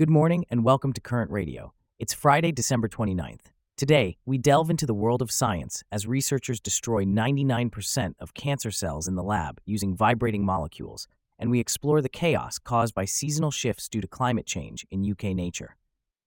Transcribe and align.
Good 0.00 0.08
morning 0.08 0.46
and 0.48 0.64
welcome 0.64 0.94
to 0.94 1.00
Current 1.02 1.30
Radio. 1.30 1.74
It's 1.98 2.14
Friday, 2.14 2.52
December 2.52 2.88
29th. 2.88 3.52
Today, 3.76 4.16
we 4.24 4.38
delve 4.38 4.70
into 4.70 4.86
the 4.86 4.94
world 4.94 5.20
of 5.20 5.30
science 5.30 5.84
as 5.92 6.06
researchers 6.06 6.58
destroy 6.58 7.04
99% 7.04 8.14
of 8.18 8.32
cancer 8.32 8.70
cells 8.70 9.06
in 9.06 9.16
the 9.16 9.22
lab 9.22 9.60
using 9.66 9.94
vibrating 9.94 10.42
molecules, 10.42 11.06
and 11.38 11.50
we 11.50 11.60
explore 11.60 12.00
the 12.00 12.08
chaos 12.08 12.58
caused 12.58 12.94
by 12.94 13.04
seasonal 13.04 13.50
shifts 13.50 13.90
due 13.90 14.00
to 14.00 14.08
climate 14.08 14.46
change 14.46 14.86
in 14.90 15.04
UK 15.06 15.36
nature. 15.36 15.76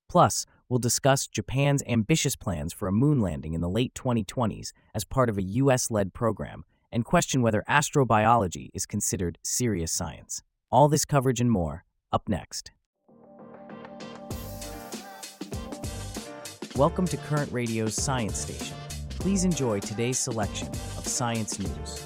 Plus, 0.08 0.46
we'll 0.70 0.78
discuss 0.78 1.26
Japan's 1.26 1.82
ambitious 1.88 2.36
plans 2.36 2.74
for 2.74 2.88
a 2.88 2.92
moon 2.92 3.21
landing 3.21 3.55
in 3.55 3.62
the 3.62 3.68
late 3.68 3.96
2020s 3.96 4.71
as 4.94 5.04
part 5.04 5.30
of 5.30 5.40
a 5.40 5.50
US 5.64 5.90
led 5.90 6.14
program 6.14 6.64
and 6.92 7.05
question 7.05 7.42
whether 7.42 7.64
astrobiology 7.68 8.70
is 8.71 8.86
considered 8.86 9.40
serious 9.42 9.92
science. 9.92 10.44
All 10.71 10.90
this 10.90 11.05
coverage 11.05 11.42
and 11.42 11.50
more 11.50 11.86
up 12.12 12.30
next. 12.30 12.70
Welcome 16.76 17.05
to 17.09 17.18
Current 17.18 17.52
Radio's 17.52 17.94
Science 17.94 18.36
Station. 18.36 18.76
Please 19.20 19.44
enjoy 19.44 19.80
today's 19.80 20.18
selection 20.18 20.70
of 20.70 21.08
science 21.08 21.59
news. 21.59 22.04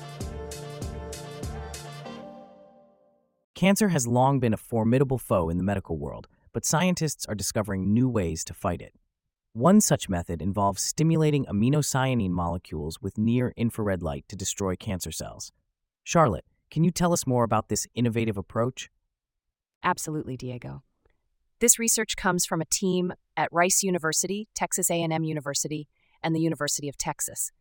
Cancer 3.55 3.87
has 3.87 4.05
long 4.05 4.41
been 4.41 4.53
a 4.53 4.57
formidable 4.57 5.17
foe 5.17 5.47
in 5.47 5.55
the 5.55 5.63
medical 5.63 5.97
world, 5.97 6.27
but 6.51 6.65
scientists 6.65 7.25
are 7.27 7.33
discovering 7.33 7.93
new 7.93 8.09
ways 8.09 8.43
to 8.43 8.53
fight 8.53 8.81
it. 8.81 8.93
One 9.53 9.79
such 9.79 10.09
method 10.09 10.41
involves 10.41 10.83
stimulating 10.83 11.45
aminocyanine 11.45 12.31
molecules 12.31 13.01
with 13.01 13.17
near 13.17 13.53
infrared 13.55 14.03
light 14.03 14.25
to 14.27 14.35
destroy 14.35 14.75
cancer 14.75 15.13
cells. 15.13 15.53
Charlotte, 16.03 16.45
can 16.69 16.83
you 16.83 16.91
tell 16.91 17.13
us 17.13 17.25
more 17.25 17.45
about 17.45 17.69
this 17.69 17.87
innovative 17.95 18.35
approach? 18.37 18.89
Absolutely, 19.81 20.35
Diego. 20.35 20.83
This 21.61 21.79
research 21.79 22.17
comes 22.17 22.45
from 22.45 22.59
a 22.59 22.65
team 22.65 23.13
at 23.37 23.53
Rice 23.53 23.83
University, 23.83 24.49
Texas 24.55 24.91
A&M 24.91 25.23
University, 25.23 25.87
and 26.21 26.35
the 26.35 26.41
University 26.41 26.89
of 26.89 26.97
Texas. 26.97 27.51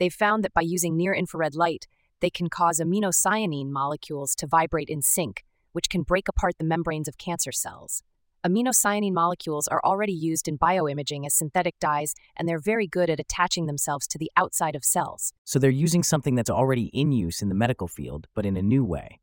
They've 0.00 0.12
found 0.12 0.42
that 0.42 0.54
by 0.54 0.62
using 0.62 0.96
near-infrared 0.96 1.54
light, 1.54 1.86
they 2.20 2.30
can 2.30 2.48
cause 2.48 2.80
aminocyanine 2.80 3.68
molecules 3.68 4.34
to 4.36 4.46
vibrate 4.46 4.88
in 4.88 5.02
sync, 5.02 5.44
which 5.72 5.88
can 5.88 6.02
break 6.02 6.28
apart 6.28 6.54
the 6.58 6.64
membranes 6.64 7.06
of 7.06 7.18
cancer 7.18 7.52
cells. 7.52 8.02
Aminocyanine 8.44 9.12
molecules 9.12 9.68
are 9.68 9.82
already 9.84 10.14
used 10.14 10.48
in 10.48 10.56
bioimaging 10.56 11.26
as 11.26 11.34
synthetic 11.34 11.78
dyes, 11.78 12.14
and 12.36 12.48
they're 12.48 12.58
very 12.58 12.86
good 12.86 13.10
at 13.10 13.20
attaching 13.20 13.66
themselves 13.66 14.06
to 14.06 14.16
the 14.16 14.30
outside 14.34 14.74
of 14.74 14.82
cells. 14.82 15.34
So 15.44 15.58
they're 15.58 15.68
using 15.70 16.02
something 16.02 16.34
that's 16.34 16.48
already 16.48 16.86
in 16.86 17.12
use 17.12 17.42
in 17.42 17.50
the 17.50 17.54
medical 17.54 17.86
field, 17.86 18.28
but 18.34 18.46
in 18.46 18.56
a 18.56 18.62
new 18.62 18.82
way. 18.82 19.20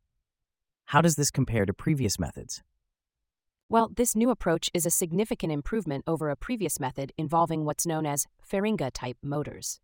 How 0.86 1.00
does 1.00 1.16
this 1.16 1.32
compare 1.32 1.66
to 1.66 1.74
previous 1.74 2.18
methods? 2.18 2.62
Well, 3.70 3.90
this 3.94 4.16
new 4.16 4.30
approach 4.30 4.70
is 4.72 4.86
a 4.86 4.90
significant 4.90 5.52
improvement 5.52 6.04
over 6.06 6.30
a 6.30 6.36
previous 6.36 6.80
method 6.80 7.12
involving 7.18 7.66
what's 7.66 7.84
known 7.84 8.06
as 8.06 8.26
Feringa 8.42 8.90
type 8.94 9.18
motors. 9.22 9.78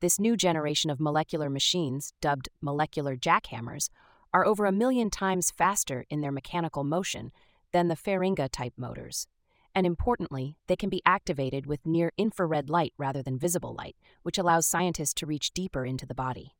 This 0.00 0.18
new 0.18 0.36
generation 0.36 0.90
of 0.90 0.98
molecular 0.98 1.48
machines, 1.48 2.14
dubbed 2.20 2.48
molecular 2.60 3.16
jackhammers, 3.16 3.90
are 4.34 4.44
over 4.44 4.66
a 4.66 4.72
million 4.72 5.08
times 5.08 5.52
faster 5.52 6.04
in 6.10 6.20
their 6.20 6.32
mechanical 6.32 6.82
motion 6.82 7.30
than 7.70 7.86
the 7.86 7.94
Feringa 7.94 8.48
type 8.50 8.72
motors. 8.76 9.28
And 9.72 9.86
importantly, 9.86 10.56
they 10.66 10.74
can 10.74 10.90
be 10.90 11.02
activated 11.06 11.64
with 11.64 11.86
near 11.86 12.10
infrared 12.18 12.68
light 12.68 12.92
rather 12.98 13.22
than 13.22 13.38
visible 13.38 13.72
light, 13.72 13.94
which 14.24 14.36
allows 14.36 14.66
scientists 14.66 15.14
to 15.14 15.26
reach 15.26 15.54
deeper 15.54 15.86
into 15.86 16.06
the 16.06 16.14
body. 16.14 16.56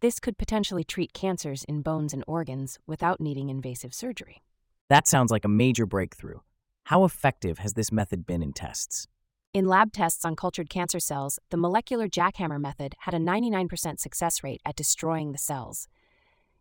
This 0.00 0.20
could 0.20 0.38
potentially 0.38 0.84
treat 0.84 1.12
cancers 1.12 1.64
in 1.64 1.82
bones 1.82 2.14
and 2.14 2.24
organs 2.26 2.78
without 2.86 3.20
needing 3.20 3.50
invasive 3.50 3.92
surgery. 3.92 4.42
That 4.88 5.08
sounds 5.08 5.32
like 5.32 5.44
a 5.44 5.48
major 5.48 5.84
breakthrough. 5.84 6.38
How 6.84 7.04
effective 7.04 7.58
has 7.58 7.72
this 7.72 7.90
method 7.90 8.24
been 8.24 8.42
in 8.42 8.52
tests? 8.52 9.08
In 9.52 9.66
lab 9.66 9.92
tests 9.92 10.24
on 10.24 10.36
cultured 10.36 10.70
cancer 10.70 11.00
cells, 11.00 11.40
the 11.50 11.56
molecular 11.56 12.08
jackhammer 12.08 12.60
method 12.60 12.94
had 13.00 13.12
a 13.12 13.18
99% 13.18 13.98
success 13.98 14.44
rate 14.44 14.60
at 14.64 14.76
destroying 14.76 15.32
the 15.32 15.38
cells. 15.38 15.88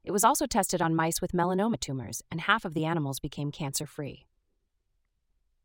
It 0.03 0.11
was 0.11 0.23
also 0.23 0.47
tested 0.47 0.81
on 0.81 0.95
mice 0.95 1.21
with 1.21 1.33
melanoma 1.33 1.79
tumors, 1.79 2.23
and 2.31 2.41
half 2.41 2.65
of 2.65 2.73
the 2.73 2.85
animals 2.85 3.19
became 3.19 3.51
cancer 3.51 3.85
free. 3.85 4.25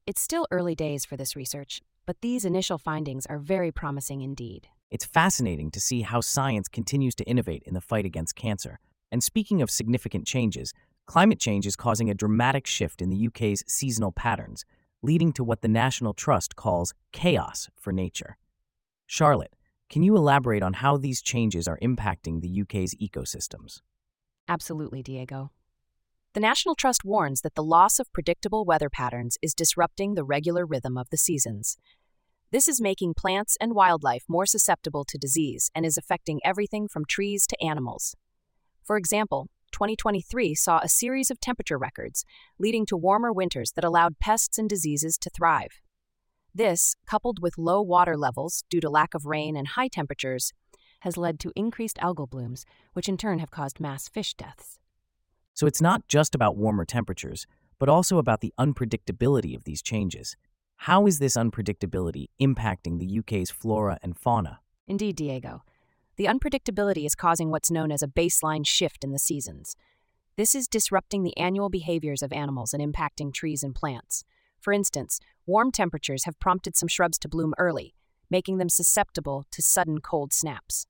It's 0.06 0.20
still 0.20 0.46
early 0.50 0.74
days 0.74 1.06
for 1.06 1.16
this 1.16 1.36
research, 1.36 1.80
but 2.04 2.20
these 2.20 2.44
initial 2.44 2.76
findings 2.76 3.24
are 3.26 3.38
very 3.38 3.72
promising 3.72 4.20
indeed. 4.20 4.68
It's 4.90 5.06
fascinating 5.06 5.70
to 5.70 5.80
see 5.80 6.02
how 6.02 6.20
science 6.20 6.68
continues 6.68 7.14
to 7.14 7.24
innovate 7.24 7.62
in 7.64 7.72
the 7.72 7.80
fight 7.80 8.04
against 8.04 8.34
cancer. 8.34 8.80
And 9.12 9.22
speaking 9.22 9.62
of 9.62 9.70
significant 9.70 10.26
changes, 10.26 10.74
climate 11.10 11.40
change 11.40 11.66
is 11.66 11.74
causing 11.74 12.08
a 12.08 12.14
dramatic 12.14 12.68
shift 12.68 13.02
in 13.02 13.10
the 13.10 13.26
UK's 13.26 13.64
seasonal 13.66 14.12
patterns, 14.12 14.64
leading 15.02 15.32
to 15.32 15.42
what 15.42 15.60
the 15.60 15.66
National 15.66 16.14
Trust 16.14 16.54
calls 16.54 16.94
chaos 17.10 17.68
for 17.74 17.92
nature. 17.92 18.36
Charlotte, 19.06 19.56
can 19.88 20.04
you 20.04 20.14
elaborate 20.14 20.62
on 20.62 20.74
how 20.74 20.96
these 20.96 21.20
changes 21.20 21.66
are 21.66 21.80
impacting 21.82 22.40
the 22.40 22.60
UK's 22.62 22.94
ecosystems? 22.94 23.80
Absolutely, 24.46 25.02
Diego. 25.02 25.50
The 26.34 26.38
National 26.38 26.76
Trust 26.76 27.04
warns 27.04 27.40
that 27.40 27.56
the 27.56 27.64
loss 27.64 27.98
of 27.98 28.12
predictable 28.12 28.64
weather 28.64 28.88
patterns 28.88 29.36
is 29.42 29.52
disrupting 29.52 30.14
the 30.14 30.22
regular 30.22 30.64
rhythm 30.64 30.96
of 30.96 31.10
the 31.10 31.18
seasons. 31.18 31.76
This 32.52 32.68
is 32.68 32.80
making 32.80 33.14
plants 33.14 33.56
and 33.60 33.74
wildlife 33.74 34.26
more 34.28 34.46
susceptible 34.46 35.04
to 35.06 35.18
disease 35.18 35.72
and 35.74 35.84
is 35.84 35.98
affecting 35.98 36.38
everything 36.44 36.86
from 36.86 37.04
trees 37.04 37.48
to 37.48 37.60
animals. 37.60 38.14
For 38.84 38.96
example, 38.96 39.48
2023 39.70 40.54
saw 40.54 40.78
a 40.78 40.88
series 40.88 41.30
of 41.30 41.40
temperature 41.40 41.78
records, 41.78 42.24
leading 42.58 42.86
to 42.86 42.96
warmer 42.96 43.32
winters 43.32 43.72
that 43.72 43.84
allowed 43.84 44.18
pests 44.18 44.58
and 44.58 44.68
diseases 44.68 45.16
to 45.18 45.30
thrive. 45.30 45.80
This, 46.54 46.96
coupled 47.06 47.40
with 47.40 47.58
low 47.58 47.80
water 47.80 48.16
levels 48.16 48.64
due 48.68 48.80
to 48.80 48.90
lack 48.90 49.14
of 49.14 49.26
rain 49.26 49.56
and 49.56 49.68
high 49.68 49.88
temperatures, 49.88 50.52
has 51.00 51.16
led 51.16 51.40
to 51.40 51.52
increased 51.56 51.98
algal 51.98 52.28
blooms, 52.28 52.64
which 52.92 53.08
in 53.08 53.16
turn 53.16 53.38
have 53.38 53.50
caused 53.50 53.80
mass 53.80 54.08
fish 54.08 54.34
deaths. 54.34 54.78
So 55.54 55.66
it's 55.66 55.80
not 55.80 56.08
just 56.08 56.34
about 56.34 56.56
warmer 56.56 56.84
temperatures, 56.84 57.46
but 57.78 57.88
also 57.88 58.18
about 58.18 58.40
the 58.40 58.52
unpredictability 58.58 59.56
of 59.56 59.64
these 59.64 59.82
changes. 59.82 60.36
How 60.76 61.06
is 61.06 61.18
this 61.18 61.36
unpredictability 61.36 62.26
impacting 62.40 62.98
the 62.98 63.18
UK's 63.18 63.50
flora 63.50 63.98
and 64.02 64.16
fauna? 64.16 64.60
Indeed, 64.86 65.16
Diego. 65.16 65.62
The 66.20 66.26
unpredictability 66.26 67.06
is 67.06 67.14
causing 67.14 67.48
what's 67.48 67.70
known 67.70 67.90
as 67.90 68.02
a 68.02 68.06
baseline 68.06 68.66
shift 68.66 69.04
in 69.04 69.10
the 69.10 69.18
seasons. 69.18 69.74
This 70.36 70.54
is 70.54 70.68
disrupting 70.68 71.22
the 71.22 71.34
annual 71.38 71.70
behaviors 71.70 72.20
of 72.22 72.30
animals 72.30 72.74
and 72.74 72.82
impacting 72.82 73.32
trees 73.32 73.62
and 73.62 73.74
plants. 73.74 74.22
For 74.60 74.74
instance, 74.74 75.18
warm 75.46 75.72
temperatures 75.72 76.26
have 76.26 76.38
prompted 76.38 76.76
some 76.76 76.88
shrubs 76.88 77.18
to 77.20 77.28
bloom 77.30 77.54
early, 77.56 77.94
making 78.28 78.58
them 78.58 78.68
susceptible 78.68 79.46
to 79.50 79.62
sudden 79.62 80.02
cold 80.02 80.34
snaps. 80.34 80.86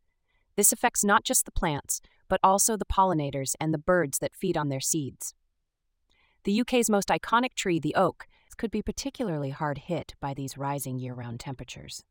This 0.56 0.72
affects 0.72 1.04
not 1.04 1.22
just 1.22 1.44
the 1.44 1.52
plants, 1.52 2.00
but 2.28 2.40
also 2.42 2.76
the 2.76 2.84
pollinators 2.84 3.54
and 3.60 3.72
the 3.72 3.78
birds 3.78 4.18
that 4.18 4.34
feed 4.34 4.56
on 4.56 4.68
their 4.68 4.80
seeds. 4.80 5.32
The 6.42 6.60
UK's 6.60 6.90
most 6.90 7.06
iconic 7.06 7.54
tree, 7.54 7.78
the 7.78 7.94
oak, 7.94 8.26
could 8.56 8.72
be 8.72 8.82
particularly 8.82 9.50
hard 9.50 9.78
hit 9.78 10.16
by 10.20 10.34
these 10.34 10.58
rising 10.58 10.98
year 10.98 11.14
round 11.14 11.38
temperatures. 11.38 12.02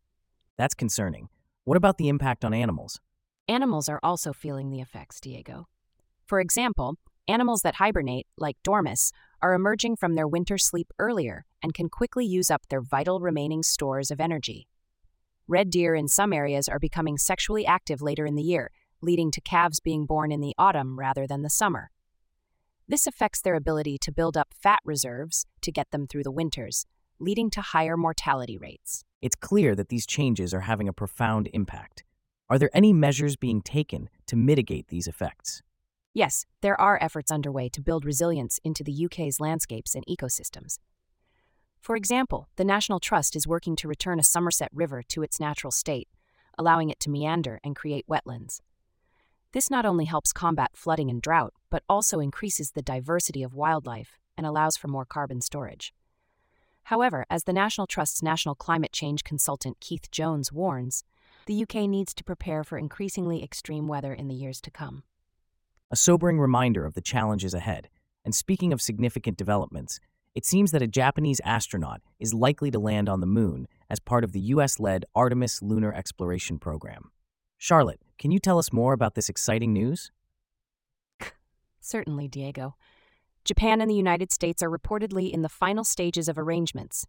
That's 0.56 0.74
concerning. 0.74 1.28
What 1.66 1.76
about 1.76 1.98
the 1.98 2.08
impact 2.08 2.46
on 2.46 2.54
animals? 2.54 3.02
Animals 3.50 3.90
are 3.90 4.00
also 4.04 4.32
feeling 4.32 4.70
the 4.70 4.80
effects, 4.80 5.20
Diego. 5.20 5.68
For 6.28 6.40
example, 6.40 6.98
animals 7.28 7.64
that 7.64 7.76
hibernate, 7.76 8.28
like 8.38 8.58
dormice, 8.64 9.12
are 9.42 9.56
emerging 9.56 9.96
from 9.96 10.14
their 10.14 10.28
winter 10.28 10.60
sleep 10.60 10.92
earlier 11.00 11.48
and 11.64 11.74
can 11.74 11.90
quickly 11.90 12.24
use 12.24 12.52
up 12.52 12.68
their 12.70 12.80
vital 12.80 13.20
remaining 13.20 13.64
stores 13.64 14.12
of 14.12 14.20
energy. 14.20 14.68
Red 15.48 15.72
deer 15.72 15.96
in 15.96 16.08
some 16.08 16.32
areas 16.32 16.70
are 16.70 16.78
becoming 16.78 17.18
sexually 17.18 17.66
active 17.66 18.04
later 18.04 18.28
in 18.28 18.36
the 18.36 18.44
year, 18.44 18.70
leading 19.02 19.32
to 19.32 19.42
calves 19.42 19.80
being 19.80 20.06
born 20.06 20.32
in 20.32 20.42
the 20.42 20.54
autumn 20.60 21.00
rather 21.00 21.26
than 21.26 21.42
the 21.42 21.50
summer. 21.50 21.90
This 22.88 23.08
affects 23.08 23.42
their 23.42 23.56
ability 23.56 23.98
to 24.02 24.12
build 24.12 24.38
up 24.38 24.54
fat 24.54 24.80
reserves 24.86 25.48
to 25.62 25.72
get 25.72 25.90
them 25.90 26.06
through 26.06 26.24
the 26.24 26.32
winters, 26.32 26.86
leading 27.18 27.50
to 27.50 27.62
higher 27.62 27.98
mortality 27.98 28.60
rates. 28.60 29.04
It's 29.24 29.36
clear 29.36 29.74
that 29.74 29.90
these 29.90 30.06
changes 30.06 30.54
are 30.54 30.62
having 30.62 30.88
a 30.88 30.94
profound 30.94 31.50
impact. 31.52 32.04
Are 32.50 32.58
there 32.58 32.72
any 32.74 32.94
measures 32.94 33.36
being 33.36 33.62
taken 33.62 34.10
to 34.26 34.36
mitigate 34.36 34.88
these 34.88 35.08
effects? 35.08 35.62
Yes, 36.14 36.48
there 36.62 36.80
are 36.82 36.98
efforts 37.02 37.32
underway 37.32 37.70
to 37.70 37.82
build 37.82 38.06
resilience 38.06 38.60
into 38.64 38.84
the 38.84 39.06
UK's 39.06 39.40
landscapes 39.40 39.94
and 39.94 40.04
ecosystems. 40.08 40.80
For 41.80 41.96
example, 41.96 42.50
the 42.56 42.66
National 42.66 43.00
Trust 43.00 43.36
is 43.36 43.48
working 43.48 43.76
to 43.78 43.88
return 43.88 44.20
a 44.20 44.24
Somerset 44.24 44.70
River 44.74 45.04
to 45.10 45.22
its 45.22 45.40
natural 45.40 45.72
state, 45.72 46.08
allowing 46.58 46.90
it 46.90 47.00
to 47.02 47.10
meander 47.12 47.60
and 47.64 47.76
create 47.76 48.08
wetlands. 48.08 48.62
This 49.52 49.70
not 49.70 49.86
only 49.86 50.06
helps 50.06 50.34
combat 50.34 50.72
flooding 50.74 51.10
and 51.10 51.22
drought, 51.22 51.54
but 51.70 51.84
also 51.88 52.20
increases 52.20 52.72
the 52.72 52.82
diversity 52.82 53.44
of 53.44 53.54
wildlife 53.54 54.18
and 54.36 54.46
allows 54.46 54.76
for 54.76 54.88
more 54.88 55.06
carbon 55.06 55.42
storage. 55.42 55.94
However, 56.84 57.26
as 57.30 57.44
the 57.44 57.54
National 57.54 57.86
Trust's 57.86 58.24
National 58.24 58.56
Climate 58.56 58.92
Change 58.92 59.24
consultant 59.24 59.80
Keith 59.80 60.10
Jones 60.12 60.52
warns, 60.52 61.04
the 61.50 61.64
UK 61.64 61.90
needs 61.90 62.14
to 62.14 62.24
prepare 62.24 62.64
for 62.64 62.78
increasingly 62.78 63.44
extreme 63.44 63.88
weather 63.88 64.14
in 64.14 64.28
the 64.28 64.36
years 64.36 64.62
to 64.62 64.70
come. 64.70 65.02
A 65.90 65.96
sobering 65.96 66.40
reminder 66.40 66.86
of 66.86 66.94
the 66.94 67.02
challenges 67.02 67.56
ahead. 67.56 67.90
And 68.24 68.36
speaking 68.36 68.72
of 68.72 68.84
significant 68.84 69.36
developments, 69.36 70.00
it 70.36 70.46
seems 70.46 70.70
that 70.70 70.84
a 70.84 70.88
Japanese 70.88 71.42
astronaut 71.44 72.02
is 72.20 72.36
likely 72.36 72.70
to 72.70 72.78
land 72.78 73.10
on 73.10 73.20
the 73.20 73.26
moon 73.26 73.68
as 73.90 74.00
part 74.00 74.24
of 74.24 74.32
the 74.32 74.40
US 74.42 74.80
led 74.80 75.06
Artemis 75.16 75.64
lunar 75.64 75.92
exploration 75.92 76.60
program. 76.60 77.10
Charlotte, 77.58 78.00
can 78.20 78.30
you 78.30 78.38
tell 78.38 78.60
us 78.60 78.72
more 78.72 78.94
about 78.94 79.16
this 79.16 79.28
exciting 79.28 79.74
news? 79.74 80.12
Certainly, 81.82 82.28
Diego. 82.28 82.76
Japan 83.44 83.82
and 83.82 83.90
the 83.90 83.96
United 83.96 84.32
States 84.32 84.62
are 84.62 84.70
reportedly 84.70 85.32
in 85.32 85.42
the 85.42 85.50
final 85.50 85.84
stages 85.84 86.30
of 86.30 86.38
arrangements, 86.38 87.08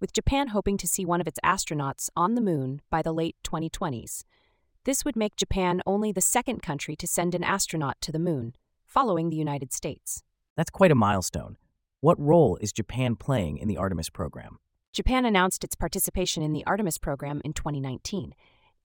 with 0.00 0.12
Japan 0.12 0.48
hoping 0.48 0.76
to 0.78 0.88
see 0.88 1.04
one 1.04 1.20
of 1.20 1.28
its 1.28 1.38
astronauts 1.44 2.08
on 2.16 2.34
the 2.34 2.40
moon 2.40 2.80
by 2.90 3.02
the 3.02 3.12
late 3.12 3.36
2020s. 3.44 4.24
This 4.84 5.04
would 5.04 5.14
make 5.14 5.36
Japan 5.36 5.82
only 5.86 6.10
the 6.10 6.20
second 6.20 6.62
country 6.62 6.96
to 6.96 7.06
send 7.06 7.34
an 7.34 7.44
astronaut 7.44 8.00
to 8.00 8.10
the 8.10 8.18
moon, 8.18 8.54
following 8.86 9.28
the 9.28 9.36
United 9.36 9.72
States. 9.72 10.22
That's 10.56 10.70
quite 10.70 10.90
a 10.90 10.94
milestone. 10.94 11.58
What 12.00 12.18
role 12.18 12.56
is 12.62 12.72
Japan 12.72 13.14
playing 13.14 13.58
in 13.58 13.68
the 13.68 13.76
Artemis 13.76 14.08
program? 14.08 14.58
Japan 14.92 15.24
announced 15.24 15.62
its 15.62 15.76
participation 15.76 16.42
in 16.42 16.52
the 16.52 16.64
Artemis 16.66 16.98
program 16.98 17.42
in 17.44 17.52
2019. 17.52 18.34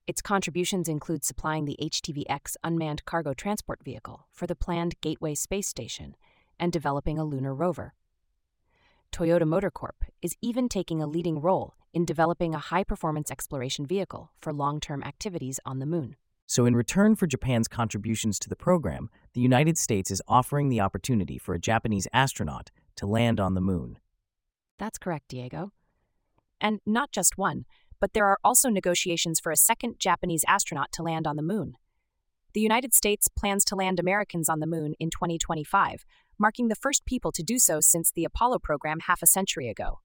Its 0.06 0.22
contributions 0.22 0.86
include 0.86 1.24
supplying 1.24 1.64
the 1.64 1.76
HTV-X 1.82 2.56
unmanned 2.62 3.04
cargo 3.06 3.34
transport 3.34 3.82
vehicle 3.82 4.26
for 4.30 4.46
the 4.46 4.54
planned 4.54 5.00
Gateway 5.00 5.34
space 5.34 5.66
station 5.66 6.14
and 6.60 6.72
developing 6.72 7.18
a 7.18 7.24
lunar 7.24 7.54
rover. 7.54 7.94
Toyota 9.12 9.46
Motor 9.46 9.70
Corp 9.70 10.04
is 10.22 10.36
even 10.42 10.68
taking 10.68 11.02
a 11.02 11.06
leading 11.06 11.40
role 11.40 11.74
in 11.92 12.04
developing 12.04 12.54
a 12.54 12.58
high-performance 12.58 13.30
exploration 13.30 13.86
vehicle 13.86 14.30
for 14.40 14.52
long-term 14.52 15.02
activities 15.02 15.58
on 15.64 15.78
the 15.78 15.86
moon. 15.86 16.16
So, 16.46 16.64
in 16.64 16.76
return 16.76 17.16
for 17.16 17.26
Japan's 17.26 17.66
contributions 17.66 18.38
to 18.38 18.48
the 18.48 18.54
program, 18.54 19.10
the 19.32 19.40
United 19.40 19.76
States 19.76 20.10
is 20.10 20.22
offering 20.28 20.68
the 20.68 20.80
opportunity 20.80 21.38
for 21.38 21.54
a 21.54 21.58
Japanese 21.58 22.06
astronaut 22.12 22.70
to 22.96 23.06
land 23.06 23.40
on 23.40 23.54
the 23.54 23.60
moon. 23.60 23.98
That's 24.78 24.98
correct, 24.98 25.28
Diego. 25.28 25.72
And 26.60 26.80
not 26.86 27.10
just 27.10 27.36
one, 27.36 27.64
but 28.00 28.12
there 28.12 28.26
are 28.26 28.38
also 28.44 28.68
negotiations 28.68 29.40
for 29.40 29.50
a 29.50 29.56
second 29.56 29.96
Japanese 29.98 30.44
astronaut 30.46 30.92
to 30.92 31.02
land 31.02 31.26
on 31.26 31.36
the 31.36 31.42
moon. 31.42 31.76
The 32.52 32.60
United 32.60 32.94
States 32.94 33.28
plans 33.28 33.64
to 33.66 33.74
land 33.74 34.00
Americans 34.00 34.48
on 34.48 34.60
the 34.60 34.66
moon 34.66 34.94
in 34.98 35.10
2025, 35.10 36.06
marking 36.38 36.68
the 36.68 36.74
first 36.74 37.04
people 37.06 37.32
to 37.32 37.42
do 37.42 37.58
so 37.58 37.80
since 37.80 38.10
the 38.10 38.24
Apollo 38.24 38.60
program 38.60 39.00
half 39.00 39.22
a 39.22 39.26
century 39.26 39.68
ago. 39.68 40.00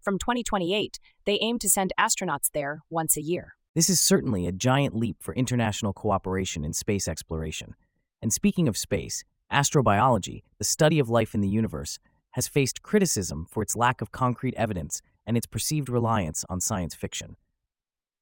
From 0.00 0.18
2028, 0.18 0.98
they 1.24 1.38
aim 1.40 1.58
to 1.58 1.68
send 1.68 1.92
astronauts 1.98 2.50
there 2.52 2.80
once 2.90 3.16
a 3.16 3.22
year. 3.22 3.54
This 3.74 3.90
is 3.90 4.00
certainly 4.00 4.46
a 4.46 4.52
giant 4.52 4.96
leap 4.96 5.16
for 5.20 5.34
international 5.34 5.92
cooperation 5.92 6.64
in 6.64 6.72
space 6.72 7.06
exploration. 7.06 7.74
And 8.20 8.32
speaking 8.32 8.66
of 8.68 8.76
space, 8.76 9.24
astrobiology, 9.52 10.42
the 10.58 10.64
study 10.64 10.98
of 10.98 11.08
life 11.08 11.34
in 11.34 11.40
the 11.40 11.48
universe, 11.48 11.98
has 12.32 12.48
faced 12.48 12.82
criticism 12.82 13.46
for 13.48 13.62
its 13.62 13.76
lack 13.76 14.00
of 14.00 14.12
concrete 14.12 14.54
evidence 14.56 15.02
and 15.26 15.36
its 15.36 15.46
perceived 15.46 15.88
reliance 15.88 16.44
on 16.48 16.60
science 16.60 16.94
fiction. 16.94 17.36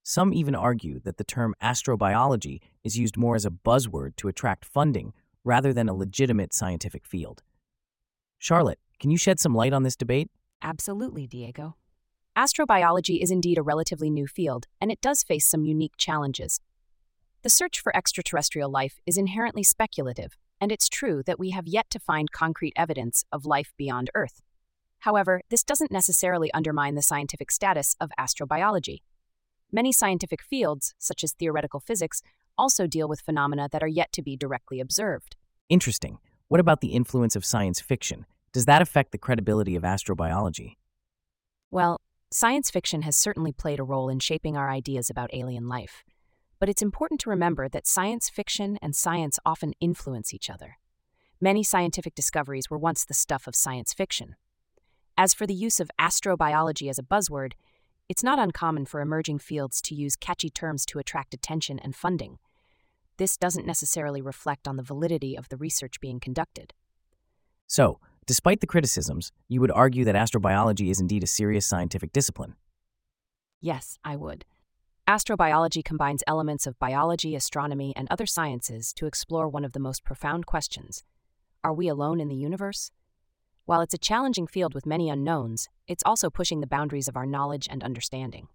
Some 0.02 0.32
even 0.32 0.54
argue 0.54 1.00
that 1.00 1.16
the 1.16 1.24
term 1.24 1.54
astrobiology 1.62 2.60
is 2.84 2.98
used 2.98 3.16
more 3.16 3.34
as 3.34 3.44
a 3.44 3.50
buzzword 3.50 4.16
to 4.16 4.28
attract 4.28 4.64
funding 4.64 5.12
rather 5.46 5.72
than 5.72 5.88
a 5.88 5.94
legitimate 5.94 6.52
scientific 6.52 7.06
field. 7.06 7.42
Charlotte, 8.38 8.80
can 9.00 9.10
you 9.10 9.16
shed 9.16 9.40
some 9.40 9.54
light 9.54 9.72
on 9.72 9.84
this 9.84 9.96
debate? 9.96 10.28
Absolutely, 10.60 11.26
Diego. 11.26 11.76
Astrobiology 12.36 13.22
is 13.22 13.30
indeed 13.30 13.56
a 13.56 13.62
relatively 13.62 14.10
new 14.10 14.26
field, 14.26 14.66
and 14.80 14.90
it 14.90 15.00
does 15.00 15.22
face 15.22 15.46
some 15.46 15.64
unique 15.64 15.96
challenges. 15.96 16.60
The 17.42 17.48
search 17.48 17.80
for 17.80 17.96
extraterrestrial 17.96 18.70
life 18.70 18.98
is 19.06 19.16
inherently 19.16 19.62
speculative, 19.62 20.36
and 20.60 20.72
it's 20.72 20.88
true 20.88 21.22
that 21.26 21.38
we 21.38 21.50
have 21.50 21.66
yet 21.66 21.88
to 21.90 22.00
find 22.00 22.32
concrete 22.32 22.72
evidence 22.76 23.24
of 23.30 23.46
life 23.46 23.72
beyond 23.78 24.10
Earth. 24.14 24.42
However, 25.00 25.42
this 25.48 25.62
doesn't 25.62 25.92
necessarily 25.92 26.52
undermine 26.52 26.96
the 26.96 27.02
scientific 27.02 27.50
status 27.52 27.94
of 28.00 28.10
astrobiology. 28.18 29.02
Many 29.70 29.92
scientific 29.92 30.42
fields, 30.42 30.94
such 30.98 31.22
as 31.22 31.32
theoretical 31.32 31.80
physics, 31.80 32.22
also 32.58 32.86
deal 32.86 33.08
with 33.08 33.20
phenomena 33.20 33.68
that 33.72 33.82
are 33.82 33.88
yet 33.88 34.12
to 34.12 34.22
be 34.22 34.36
directly 34.36 34.80
observed. 34.80 35.36
Interesting. 35.68 36.18
What 36.48 36.60
about 36.60 36.80
the 36.80 36.88
influence 36.92 37.36
of 37.36 37.44
science 37.44 37.80
fiction? 37.80 38.26
Does 38.52 38.66
that 38.66 38.82
affect 38.82 39.12
the 39.12 39.18
credibility 39.18 39.76
of 39.76 39.82
astrobiology? 39.82 40.76
Well, 41.70 42.00
science 42.32 42.70
fiction 42.70 43.02
has 43.02 43.16
certainly 43.16 43.52
played 43.52 43.80
a 43.80 43.84
role 43.84 44.08
in 44.08 44.18
shaping 44.20 44.56
our 44.56 44.70
ideas 44.70 45.10
about 45.10 45.34
alien 45.34 45.68
life. 45.68 46.04
But 46.58 46.68
it's 46.68 46.82
important 46.82 47.20
to 47.20 47.30
remember 47.30 47.68
that 47.68 47.86
science 47.86 48.30
fiction 48.30 48.78
and 48.80 48.96
science 48.96 49.38
often 49.44 49.74
influence 49.80 50.32
each 50.32 50.48
other. 50.48 50.78
Many 51.40 51.62
scientific 51.62 52.14
discoveries 52.14 52.70
were 52.70 52.78
once 52.78 53.04
the 53.04 53.12
stuff 53.12 53.46
of 53.46 53.54
science 53.54 53.92
fiction. 53.92 54.36
As 55.18 55.34
for 55.34 55.46
the 55.46 55.54
use 55.54 55.80
of 55.80 55.90
astrobiology 56.00 56.88
as 56.88 56.98
a 56.98 57.02
buzzword, 57.02 57.52
it's 58.08 58.22
not 58.22 58.38
uncommon 58.38 58.86
for 58.86 59.00
emerging 59.00 59.40
fields 59.40 59.82
to 59.82 59.94
use 59.94 60.16
catchy 60.16 60.48
terms 60.48 60.86
to 60.86 60.98
attract 60.98 61.34
attention 61.34 61.78
and 61.78 61.94
funding. 61.94 62.38
This 63.18 63.36
doesn't 63.36 63.66
necessarily 63.66 64.20
reflect 64.20 64.68
on 64.68 64.76
the 64.76 64.82
validity 64.82 65.36
of 65.36 65.48
the 65.48 65.56
research 65.56 66.00
being 66.00 66.20
conducted. 66.20 66.74
So, 67.66 67.98
despite 68.26 68.60
the 68.60 68.66
criticisms, 68.66 69.32
you 69.48 69.60
would 69.60 69.70
argue 69.70 70.04
that 70.04 70.14
astrobiology 70.14 70.90
is 70.90 71.00
indeed 71.00 71.24
a 71.24 71.26
serious 71.26 71.66
scientific 71.66 72.12
discipline. 72.12 72.56
Yes, 73.60 73.98
I 74.04 74.16
would. 74.16 74.44
Astrobiology 75.08 75.84
combines 75.84 76.22
elements 76.26 76.66
of 76.66 76.78
biology, 76.78 77.34
astronomy, 77.34 77.92
and 77.96 78.08
other 78.10 78.26
sciences 78.26 78.92
to 78.94 79.06
explore 79.06 79.48
one 79.48 79.64
of 79.64 79.72
the 79.72 79.80
most 79.80 80.04
profound 80.04 80.46
questions 80.46 81.04
Are 81.64 81.72
we 81.72 81.88
alone 81.88 82.20
in 82.20 82.28
the 82.28 82.34
universe? 82.34 82.90
While 83.64 83.80
it's 83.80 83.94
a 83.94 83.98
challenging 83.98 84.46
field 84.46 84.74
with 84.74 84.86
many 84.86 85.08
unknowns, 85.08 85.68
it's 85.88 86.02
also 86.04 86.28
pushing 86.28 86.60
the 86.60 86.66
boundaries 86.66 87.08
of 87.08 87.16
our 87.16 87.26
knowledge 87.26 87.66
and 87.70 87.82
understanding. 87.82 88.48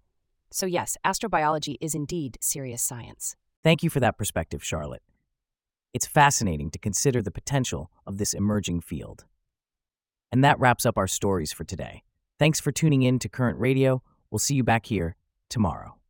So, 0.51 0.65
yes, 0.65 0.97
astrobiology 1.05 1.75
is 1.81 1.95
indeed 1.95 2.37
serious 2.41 2.81
science. 2.81 3.35
Thank 3.63 3.83
you 3.83 3.89
for 3.89 3.99
that 3.99 4.17
perspective, 4.17 4.63
Charlotte. 4.63 5.03
It's 5.93 6.07
fascinating 6.07 6.71
to 6.71 6.79
consider 6.79 7.21
the 7.21 7.31
potential 7.31 7.91
of 8.07 8.17
this 8.17 8.33
emerging 8.33 8.81
field. 8.81 9.25
And 10.31 10.43
that 10.43 10.59
wraps 10.59 10.85
up 10.85 10.97
our 10.97 11.07
stories 11.07 11.51
for 11.51 11.63
today. 11.63 12.03
Thanks 12.39 12.59
for 12.59 12.71
tuning 12.71 13.03
in 13.03 13.19
to 13.19 13.29
Current 13.29 13.59
Radio. 13.59 14.01
We'll 14.31 14.39
see 14.39 14.55
you 14.55 14.63
back 14.63 14.87
here 14.87 15.15
tomorrow. 15.49 16.00